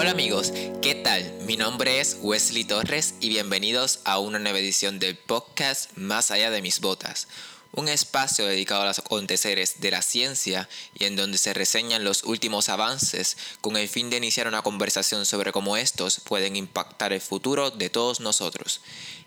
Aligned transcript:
Hola 0.00 0.12
amigos, 0.12 0.52
¿qué 0.80 0.94
tal? 0.94 1.28
Mi 1.44 1.56
nombre 1.56 1.98
es 1.98 2.18
Wesley 2.22 2.62
Torres 2.62 3.16
y 3.20 3.30
bienvenidos 3.30 3.98
a 4.04 4.20
una 4.20 4.38
nueva 4.38 4.60
edición 4.60 5.00
del 5.00 5.16
podcast 5.16 5.90
Más 5.96 6.30
allá 6.30 6.52
de 6.52 6.62
mis 6.62 6.80
botas 6.80 7.26
un 7.72 7.88
espacio 7.88 8.46
dedicado 8.46 8.82
a 8.82 8.86
los 8.86 8.98
aconteceres 8.98 9.80
de 9.80 9.90
la 9.90 10.02
ciencia 10.02 10.68
y 10.94 11.04
en 11.04 11.16
donde 11.16 11.38
se 11.38 11.54
reseñan 11.54 12.04
los 12.04 12.24
últimos 12.24 12.68
avances 12.68 13.36
con 13.60 13.76
el 13.76 13.88
fin 13.88 14.10
de 14.10 14.16
iniciar 14.16 14.48
una 14.48 14.62
conversación 14.62 15.26
sobre 15.26 15.52
cómo 15.52 15.76
estos 15.76 16.20
pueden 16.20 16.56
impactar 16.56 17.12
el 17.12 17.20
futuro 17.20 17.70
de 17.70 17.90
todos 17.90 18.20
nosotros. 18.20 18.80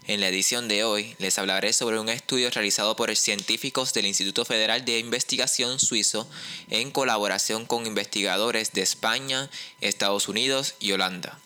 En 0.08 0.20
la 0.20 0.30
edición 0.30 0.68
de 0.68 0.84
hoy 0.84 1.16
les 1.20 1.38
hablaré 1.38 1.74
sobre 1.74 2.00
un 2.00 2.10
estudio 2.10 2.50
realizado 2.50 2.96
por 2.96 3.16
científicos 3.16 3.94
del 3.94 4.08
Instituto 4.08 4.46
Federal 4.46 4.84
de 4.84 4.98
Investigación 4.98 5.80
Suizo 5.80 6.28
en 6.70 6.92
colaboración 6.92 7.66
con 7.66 7.86
investigadores 7.86 8.74
de 8.74 8.82
España, 8.82 9.50
Estados 9.80 10.28
Unidos 10.28 10.74
y 10.80 10.92
Holanda. 10.94 11.40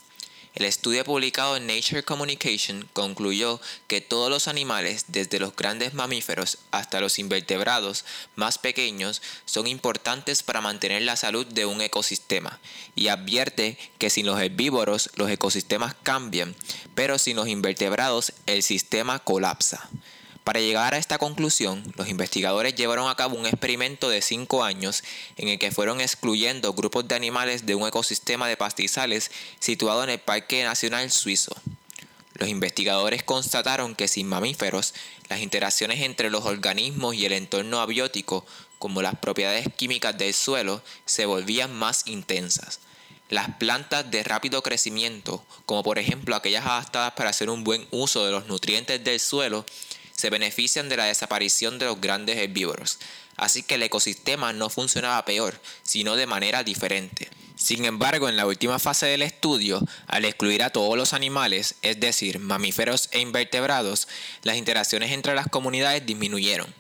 El 0.56 0.64
estudio 0.64 1.03
publicado 1.03 1.58
en 1.58 1.67
Nature 1.67 2.03
Communication 2.03 2.88
concluyó 2.94 3.59
que 3.88 4.00
todos 4.00 4.30
los 4.30 4.48
animales, 4.48 5.03
desde 5.09 5.38
los 5.38 5.53
grandes 5.53 5.94
mamíferos 5.94 6.59
hasta 6.72 7.02
los 7.02 7.20
invertebrados 7.20 8.06
más 8.38 8.58
pequeños, 8.58 9.22
son 9.44 9.67
importantes 9.67 10.44
para 10.44 10.61
mantener 10.61 11.02
la 11.02 11.17
salud 11.17 11.45
de 11.45 11.66
un 11.66 11.81
ecosistema 11.81 12.61
y 12.95 13.09
advierte 13.09 13.78
que 13.98 14.09
sin 14.09 14.26
los 14.26 14.39
herbívoros 14.39 15.09
los 15.16 15.30
ecosistemas 15.30 15.94
cambian, 16.03 16.56
pero 16.95 17.17
sin 17.17 17.36
los 17.36 17.50
invertebrados 17.50 18.31
el 18.45 18.64
sistema 18.64 19.20
colapsa. 19.20 19.89
Para 20.46 20.60
llegar 20.60 20.94
a 20.94 21.00
esta 21.00 21.18
conclusión, 21.18 21.92
los 21.98 22.08
investigadores 22.08 22.76
llevaron 22.76 23.10
a 23.10 23.16
cabo 23.16 23.36
un 23.36 23.48
experimento 23.48 24.10
de 24.10 24.22
5 24.22 24.64
años 24.64 25.04
en 25.38 25.48
el 25.48 25.58
que 25.58 25.72
fueron 25.72 26.02
excluyendo 26.02 26.72
grupos 26.74 27.08
de 27.08 27.16
animales 27.16 27.66
de 27.66 27.74
un 27.74 27.88
ecosistema 27.88 28.48
de 28.48 28.56
pastizales 28.56 29.32
situado 29.60 30.04
en 30.04 30.12
el 30.12 30.20
Parque 30.20 30.64
Nacional 30.64 31.10
Suizo. 31.10 31.56
Los 32.36 32.48
investigadores 32.48 33.23
constataron 33.23 33.96
que 33.96 34.08
sin 34.08 34.28
mamíferos, 34.28 34.94
las 35.30 35.40
interacciones 35.40 36.02
entre 36.02 36.30
los 36.30 36.46
organismos 36.46 37.16
y 37.16 37.26
el 37.26 37.34
entorno 37.34 37.80
abiótico, 37.80 38.46
como 38.78 39.02
las 39.02 39.16
propiedades 39.16 39.68
químicas 39.76 40.16
del 40.16 40.36
suelo, 40.36 40.84
se 41.06 41.26
volvían 41.26 41.73
más 41.73 42.06
intensas. 42.06 42.82
Las 43.30 43.56
plantas 43.58 44.12
de 44.12 44.22
rápido 44.22 44.62
crecimiento, 44.62 45.44
como 45.66 45.82
por 45.82 45.98
ejemplo 45.98 46.36
aquellas 46.36 46.68
adaptadas 46.68 47.14
para 47.14 47.32
hacer 47.32 47.50
un 47.50 47.64
buen 47.64 47.88
uso 47.90 48.23
de 48.23 48.32
los 48.32 48.46
nutrientes 48.46 49.04
del 49.04 49.20
suelo, 49.20 49.66
se 50.26 50.31
benefician 50.31 50.90
de 50.90 50.98
la 50.98 51.06
desaparición 51.06 51.78
de 51.78 51.86
los 51.86 52.02
grandes 52.02 52.38
herbívoros, 52.38 52.98
así 53.38 53.62
que 53.62 53.76
el 53.76 53.84
ecosistema 53.84 54.54
no 54.54 54.72
funcionaba 54.72 55.23
peor, 55.23 55.62
sino 55.84 56.16
de 56.16 56.26
manera 56.26 56.64
diferente. 56.64 57.30
Sin 57.55 57.86
embargo, 57.86 58.27
en 58.27 58.36
la 58.36 58.48
última 58.48 58.80
fase 58.80 59.05
del 59.05 59.22
estudio, 59.22 59.80
al 60.08 60.26
excluir 60.26 60.64
a 60.64 60.72
todos 60.72 60.98
los 60.98 61.14
animales, 61.14 61.76
es 61.83 61.99
decir, 61.99 62.39
mamíferos 62.39 63.08
e 63.11 63.20
invertebrados, 63.20 64.08
las 64.42 64.58
interacciones 64.58 65.11
entre 65.11 65.36
las 65.36 65.48
comunidades 65.48 66.04
disminuyeron. 66.08 66.73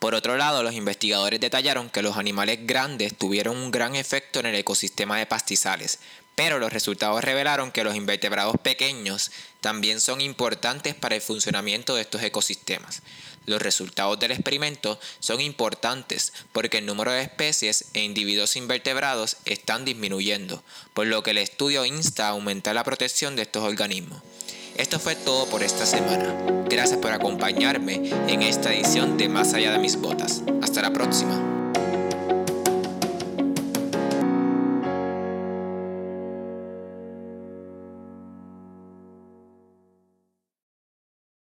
Por 0.00 0.14
otro 0.14 0.38
lado, 0.38 0.62
los 0.62 0.72
investigadores 0.72 1.40
detallaron 1.40 1.90
que 1.90 2.00
los 2.00 2.16
animales 2.16 2.60
grandes 2.62 3.14
tuvieron 3.14 3.58
un 3.58 3.70
gran 3.70 3.94
efecto 3.94 4.40
en 4.40 4.46
el 4.46 4.54
ecosistema 4.54 5.18
de 5.18 5.26
pastizales, 5.26 5.98
pero 6.34 6.58
los 6.58 6.72
resultados 6.72 7.22
revelaron 7.22 7.70
que 7.70 7.84
los 7.84 7.94
invertebrados 7.94 8.56
pequeños 8.62 9.30
también 9.60 10.00
son 10.00 10.22
importantes 10.22 10.94
para 10.94 11.16
el 11.16 11.20
funcionamiento 11.20 11.94
de 11.94 12.00
estos 12.00 12.22
ecosistemas. 12.22 13.02
Los 13.44 13.60
resultados 13.60 14.18
del 14.18 14.30
experimento 14.30 14.98
son 15.18 15.42
importantes 15.42 16.32
porque 16.52 16.78
el 16.78 16.86
número 16.86 17.12
de 17.12 17.20
especies 17.20 17.90
e 17.92 18.02
individuos 18.02 18.56
invertebrados 18.56 19.36
están 19.44 19.84
disminuyendo, 19.84 20.64
por 20.94 21.08
lo 21.08 21.22
que 21.22 21.32
el 21.32 21.38
estudio 21.38 21.84
insta 21.84 22.28
a 22.28 22.30
aumentar 22.30 22.74
la 22.74 22.84
protección 22.84 23.36
de 23.36 23.42
estos 23.42 23.64
organismos. 23.64 24.22
Esto 24.80 24.98
fue 24.98 25.14
todo 25.14 25.44
por 25.44 25.62
esta 25.62 25.84
semana. 25.84 26.64
Gracias 26.66 26.98
por 26.98 27.12
acompañarme 27.12 28.00
en 28.28 28.40
esta 28.40 28.72
edición 28.72 29.18
de 29.18 29.28
Más 29.28 29.52
allá 29.52 29.72
de 29.72 29.78
mis 29.78 30.00
botas. 30.00 30.42
Hasta 30.62 30.80
la 30.80 30.90
próxima. 30.90 31.38